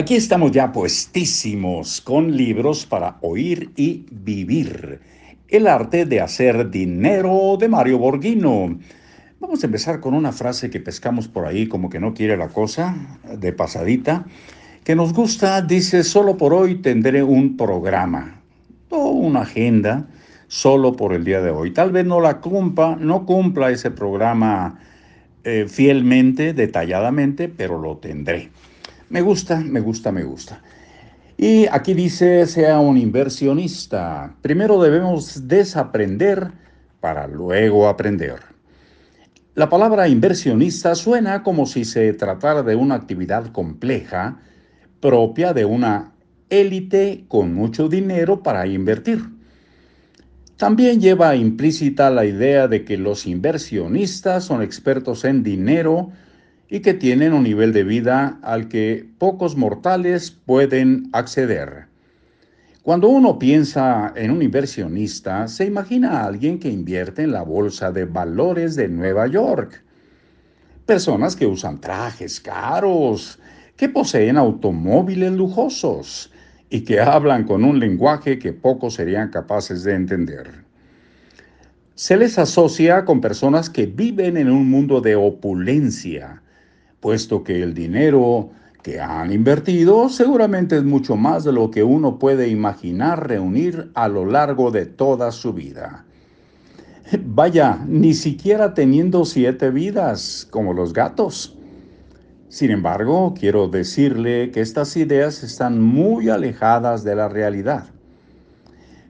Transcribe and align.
Aquí 0.00 0.14
estamos 0.14 0.52
ya 0.52 0.72
puestísimos 0.72 2.00
con 2.00 2.34
libros 2.34 2.86
para 2.86 3.18
oír 3.20 3.70
y 3.76 4.06
vivir. 4.10 4.98
El 5.46 5.66
arte 5.66 6.06
de 6.06 6.22
hacer 6.22 6.70
dinero 6.70 7.58
de 7.60 7.68
Mario 7.68 7.98
Borghino. 7.98 8.78
Vamos 9.40 9.62
a 9.62 9.66
empezar 9.66 10.00
con 10.00 10.14
una 10.14 10.32
frase 10.32 10.70
que 10.70 10.80
pescamos 10.80 11.28
por 11.28 11.44
ahí 11.44 11.66
como 11.66 11.90
que 11.90 12.00
no 12.00 12.14
quiere 12.14 12.38
la 12.38 12.48
cosa, 12.48 12.96
de 13.36 13.52
pasadita, 13.52 14.24
que 14.84 14.96
nos 14.96 15.12
gusta, 15.12 15.60
dice, 15.60 16.02
solo 16.02 16.38
por 16.38 16.54
hoy 16.54 16.76
tendré 16.76 17.22
un 17.22 17.58
programa 17.58 18.40
o 18.88 19.10
una 19.10 19.42
agenda 19.42 20.08
solo 20.48 20.96
por 20.96 21.12
el 21.12 21.26
día 21.26 21.42
de 21.42 21.50
hoy. 21.50 21.72
Tal 21.72 21.92
vez 21.92 22.06
no 22.06 22.22
la 22.22 22.40
cumpla, 22.40 22.96
no 22.98 23.26
cumpla 23.26 23.70
ese 23.70 23.90
programa 23.90 24.80
eh, 25.44 25.66
fielmente, 25.68 26.54
detalladamente, 26.54 27.50
pero 27.50 27.78
lo 27.78 27.98
tendré. 27.98 28.48
Me 29.10 29.22
gusta, 29.22 29.56
me 29.56 29.80
gusta, 29.80 30.12
me 30.12 30.22
gusta. 30.22 30.62
Y 31.36 31.66
aquí 31.66 31.94
dice, 31.94 32.46
sea 32.46 32.78
un 32.78 32.96
inversionista. 32.96 34.36
Primero 34.40 34.80
debemos 34.80 35.48
desaprender 35.48 36.52
para 37.00 37.26
luego 37.26 37.88
aprender. 37.88 38.38
La 39.56 39.68
palabra 39.68 40.06
inversionista 40.06 40.94
suena 40.94 41.42
como 41.42 41.66
si 41.66 41.84
se 41.84 42.12
tratara 42.12 42.62
de 42.62 42.76
una 42.76 42.94
actividad 42.94 43.46
compleja 43.48 44.38
propia 45.00 45.52
de 45.52 45.64
una 45.64 46.12
élite 46.48 47.24
con 47.26 47.52
mucho 47.52 47.88
dinero 47.88 48.44
para 48.44 48.64
invertir. 48.68 49.28
También 50.56 51.00
lleva 51.00 51.34
implícita 51.34 52.10
la 52.10 52.26
idea 52.26 52.68
de 52.68 52.84
que 52.84 52.96
los 52.96 53.26
inversionistas 53.26 54.44
son 54.44 54.62
expertos 54.62 55.24
en 55.24 55.42
dinero 55.42 56.12
y 56.70 56.80
que 56.80 56.94
tienen 56.94 57.32
un 57.32 57.42
nivel 57.42 57.72
de 57.72 57.82
vida 57.82 58.38
al 58.42 58.68
que 58.68 59.04
pocos 59.18 59.56
mortales 59.56 60.30
pueden 60.30 61.10
acceder. 61.12 61.86
Cuando 62.82 63.08
uno 63.08 63.38
piensa 63.38 64.12
en 64.16 64.30
un 64.30 64.40
inversionista, 64.40 65.48
se 65.48 65.66
imagina 65.66 66.20
a 66.20 66.26
alguien 66.26 66.58
que 66.58 66.70
invierte 66.70 67.22
en 67.22 67.32
la 67.32 67.42
bolsa 67.42 67.90
de 67.90 68.04
valores 68.04 68.76
de 68.76 68.88
Nueva 68.88 69.26
York. 69.26 69.82
Personas 70.86 71.36
que 71.36 71.46
usan 71.46 71.80
trajes 71.80 72.40
caros, 72.40 73.38
que 73.76 73.88
poseen 73.88 74.36
automóviles 74.36 75.32
lujosos 75.32 76.32
y 76.70 76.82
que 76.82 77.00
hablan 77.00 77.44
con 77.44 77.64
un 77.64 77.80
lenguaje 77.80 78.38
que 78.38 78.52
pocos 78.52 78.94
serían 78.94 79.30
capaces 79.30 79.82
de 79.82 79.94
entender. 79.94 80.64
Se 81.96 82.16
les 82.16 82.38
asocia 82.38 83.04
con 83.04 83.20
personas 83.20 83.68
que 83.68 83.86
viven 83.86 84.36
en 84.36 84.50
un 84.50 84.70
mundo 84.70 85.00
de 85.00 85.16
opulencia, 85.16 86.40
puesto 87.00 87.42
que 87.42 87.62
el 87.62 87.74
dinero 87.74 88.50
que 88.82 89.00
han 89.00 89.32
invertido 89.32 90.08
seguramente 90.08 90.76
es 90.76 90.84
mucho 90.84 91.16
más 91.16 91.44
de 91.44 91.52
lo 91.52 91.70
que 91.70 91.82
uno 91.82 92.18
puede 92.18 92.48
imaginar 92.48 93.28
reunir 93.28 93.90
a 93.94 94.08
lo 94.08 94.24
largo 94.24 94.70
de 94.70 94.86
toda 94.86 95.32
su 95.32 95.52
vida. 95.52 96.04
Vaya, 97.24 97.84
ni 97.86 98.14
siquiera 98.14 98.72
teniendo 98.72 99.24
siete 99.24 99.70
vidas 99.70 100.46
como 100.50 100.72
los 100.72 100.92
gatos. 100.92 101.56
Sin 102.48 102.70
embargo, 102.70 103.34
quiero 103.38 103.68
decirle 103.68 104.50
que 104.50 104.60
estas 104.60 104.96
ideas 104.96 105.42
están 105.42 105.80
muy 105.80 106.28
alejadas 106.28 107.04
de 107.04 107.14
la 107.16 107.28
realidad. 107.28 107.86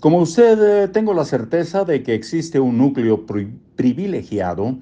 Como 0.00 0.18
usted, 0.18 0.84
eh, 0.84 0.88
tengo 0.88 1.14
la 1.14 1.24
certeza 1.24 1.84
de 1.84 2.02
que 2.02 2.14
existe 2.14 2.60
un 2.60 2.78
núcleo 2.78 3.24
privilegiado 3.74 4.76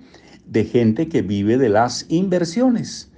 de 0.53 0.65
gente 0.65 1.09
que 1.09 1.23
vive 1.23 1.57
de 1.57 1.71
las 1.71 2.07
inversiones 2.11 3.11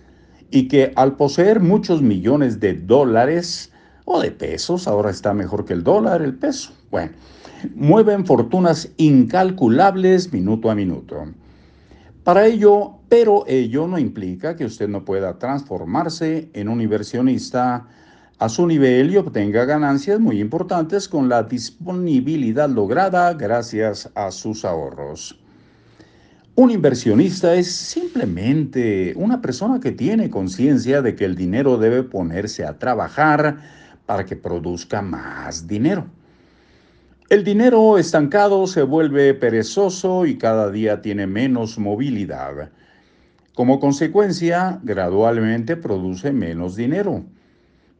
y 0.50 0.68
que 0.68 0.92
al 0.94 1.16
poseer 1.16 1.60
muchos 1.60 2.00
millones 2.00 2.60
de 2.60 2.74
dólares 2.74 3.72
o 4.04 4.20
de 4.20 4.30
pesos, 4.30 4.86
ahora 4.86 5.10
está 5.10 5.34
mejor 5.34 5.64
que 5.64 5.72
el 5.72 5.82
dólar, 5.82 6.22
el 6.22 6.34
peso, 6.36 6.72
bueno, 6.90 7.10
mueven 7.74 8.24
fortunas 8.24 8.88
incalculables 8.98 10.32
minuto 10.32 10.70
a 10.70 10.74
minuto. 10.76 11.24
Para 12.22 12.46
ello, 12.46 13.00
pero 13.08 13.44
ello 13.48 13.88
no 13.88 13.98
implica 13.98 14.54
que 14.54 14.64
usted 14.64 14.88
no 14.88 15.04
pueda 15.04 15.38
transformarse 15.38 16.50
en 16.52 16.68
un 16.68 16.80
inversionista 16.80 17.88
a 18.38 18.48
su 18.48 18.66
nivel 18.66 19.10
y 19.10 19.16
obtenga 19.16 19.64
ganancias 19.64 20.20
muy 20.20 20.40
importantes 20.40 21.08
con 21.08 21.28
la 21.28 21.42
disponibilidad 21.42 22.68
lograda 22.68 23.32
gracias 23.34 24.10
a 24.14 24.30
sus 24.30 24.64
ahorros. 24.64 25.43
Un 26.56 26.70
inversionista 26.70 27.56
es 27.56 27.72
simplemente 27.72 29.12
una 29.16 29.40
persona 29.40 29.80
que 29.80 29.90
tiene 29.90 30.30
conciencia 30.30 31.02
de 31.02 31.16
que 31.16 31.24
el 31.24 31.34
dinero 31.34 31.78
debe 31.78 32.04
ponerse 32.04 32.64
a 32.64 32.78
trabajar 32.78 33.58
para 34.06 34.24
que 34.24 34.36
produzca 34.36 35.02
más 35.02 35.66
dinero. 35.66 36.06
El 37.28 37.42
dinero 37.42 37.98
estancado 37.98 38.68
se 38.68 38.82
vuelve 38.82 39.34
perezoso 39.34 40.26
y 40.26 40.38
cada 40.38 40.70
día 40.70 41.02
tiene 41.02 41.26
menos 41.26 41.76
movilidad. 41.76 42.70
Como 43.54 43.80
consecuencia, 43.80 44.78
gradualmente 44.84 45.76
produce 45.76 46.30
menos 46.30 46.76
dinero 46.76 47.24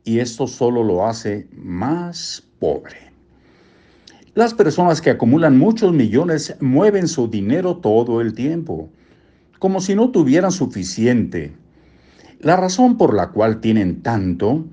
y 0.04 0.20
esto 0.20 0.46
solo 0.46 0.84
lo 0.84 1.04
hace 1.06 1.48
más 1.50 2.44
pobre. 2.60 3.13
Las 4.34 4.52
personas 4.52 5.00
que 5.00 5.10
acumulan 5.10 5.56
muchos 5.56 5.92
millones 5.92 6.56
mueven 6.58 7.06
su 7.06 7.28
dinero 7.28 7.76
todo 7.76 8.20
el 8.20 8.34
tiempo, 8.34 8.88
como 9.60 9.80
si 9.80 9.94
no 9.94 10.10
tuvieran 10.10 10.50
suficiente. 10.50 11.52
La 12.40 12.56
razón 12.56 12.98
por 12.98 13.14
la 13.14 13.30
cual 13.30 13.60
tienen 13.60 14.02
tanto 14.02 14.64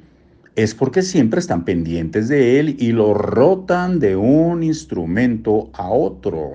es 0.55 0.73
porque 0.73 1.03
siempre 1.03 1.39
están 1.39 1.63
pendientes 1.63 2.27
de 2.27 2.59
él 2.59 2.75
y 2.79 2.91
lo 2.91 3.13
rotan 3.13 4.00
de 4.00 4.16
un 4.16 4.63
instrumento 4.63 5.69
a 5.73 5.91
otro. 5.91 6.53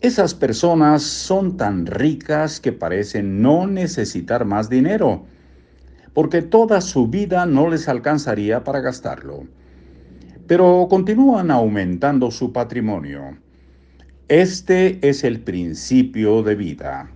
Esas 0.00 0.34
personas 0.34 1.04
son 1.04 1.56
tan 1.56 1.86
ricas 1.86 2.58
que 2.58 2.72
parecen 2.72 3.40
no 3.40 3.68
necesitar 3.68 4.44
más 4.44 4.68
dinero, 4.68 5.24
porque 6.14 6.42
toda 6.42 6.80
su 6.80 7.06
vida 7.06 7.46
no 7.46 7.70
les 7.70 7.86
alcanzaría 7.86 8.64
para 8.64 8.80
gastarlo 8.80 9.44
pero 10.46 10.86
continúan 10.88 11.50
aumentando 11.50 12.30
su 12.30 12.52
patrimonio. 12.52 13.36
Este 14.28 14.98
es 15.08 15.24
el 15.24 15.40
principio 15.40 16.42
de 16.42 16.54
vida. 16.54 17.10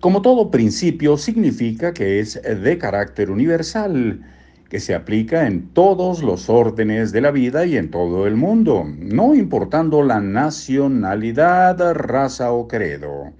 Como 0.00 0.22
todo 0.22 0.50
principio 0.50 1.16
significa 1.18 1.92
que 1.92 2.20
es 2.20 2.40
de 2.42 2.78
carácter 2.78 3.30
universal, 3.30 4.24
que 4.70 4.80
se 4.80 4.94
aplica 4.94 5.46
en 5.46 5.68
todos 5.74 6.22
los 6.22 6.48
órdenes 6.48 7.12
de 7.12 7.20
la 7.20 7.32
vida 7.32 7.66
y 7.66 7.76
en 7.76 7.90
todo 7.90 8.26
el 8.26 8.36
mundo, 8.36 8.86
no 8.98 9.34
importando 9.34 10.02
la 10.02 10.20
nacionalidad, 10.20 11.94
raza 11.94 12.52
o 12.52 12.68
credo. 12.68 13.32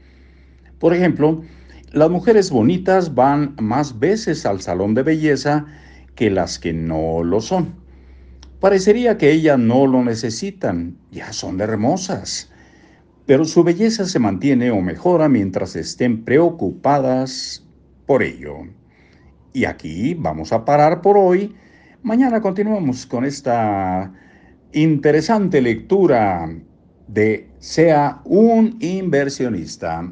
Por 0.79 0.93
ejemplo, 0.93 1.43
las 1.93 2.11
mujeres 2.11 2.51
bonitas 2.51 3.15
van 3.15 3.55
más 3.61 3.99
veces 3.99 4.45
al 4.45 4.61
salón 4.61 4.95
de 4.95 5.03
belleza 5.03 5.67
que 6.15 6.31
las 6.31 6.59
que 6.59 6.73
no 6.73 7.23
lo 7.23 7.41
son. 7.41 7.80
Parecería 8.61 9.17
que 9.17 9.33
ellas 9.33 9.59
no 9.59 9.87
lo 9.87 10.05
necesitan, 10.05 10.99
ya 11.11 11.33
son 11.33 11.63
hermosas, 11.63 12.53
pero 13.25 13.47
su 13.47 13.65
belleza 13.65 14.05
se 14.05 14.19
mantiene 14.19 14.71
o 14.71 14.83
mejora 14.83 15.31
mientras 15.31 15.77
estén 15.77 16.25
preocupadas 16.25 17.67
por 18.05 18.23
ello. 18.23 18.59
Y 19.55 19.65
aquí 19.65 20.13
vamos 20.13 20.53
a 20.53 20.65
parar 20.67 21.01
por 21.01 21.17
hoy. 21.17 21.55
Mañana 22.03 22.43
continuamos 22.43 23.07
con 23.07 23.25
esta 23.25 24.13
interesante 24.73 25.63
lectura 25.63 26.55
de 27.09 27.49
Sea 27.61 28.21
un 28.25 28.77
inversionista. 28.81 30.07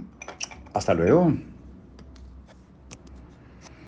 Hasta 0.72 0.94
luego. 0.94 1.34